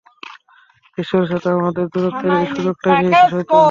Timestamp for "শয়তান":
3.31-3.57